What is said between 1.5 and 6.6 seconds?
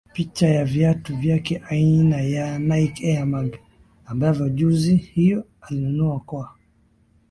aina ya Nike Air Mag ambavyo jozi hiyo alinunua kwa